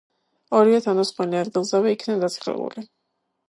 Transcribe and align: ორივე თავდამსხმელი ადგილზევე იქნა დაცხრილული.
ორივე 0.59 0.79
თავდამსხმელი 0.85 1.39
ადგილზევე 1.41 1.95
იქნა 1.99 2.19
დაცხრილული. 2.27 2.89